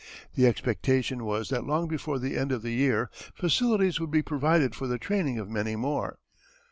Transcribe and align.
The 0.33 0.47
expectation 0.47 1.25
was 1.25 1.49
that 1.49 1.67
long 1.67 1.87
before 1.87 2.17
the 2.17 2.35
end 2.35 2.51
of 2.51 2.63
the 2.63 2.71
year 2.71 3.11
facilities 3.35 3.99
would 3.99 4.09
be 4.09 4.23
provided 4.23 4.73
for 4.73 4.87
the 4.87 4.97
training 4.97 5.37
of 5.37 5.47
many 5.47 5.75
more. 5.75 6.17